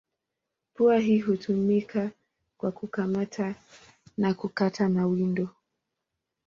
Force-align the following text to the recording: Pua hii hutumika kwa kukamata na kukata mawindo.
Pua 0.73 0.97
hii 0.97 1.19
hutumika 1.19 2.11
kwa 2.57 2.71
kukamata 2.71 3.55
na 4.17 4.33
kukata 4.33 4.89
mawindo. 4.89 5.49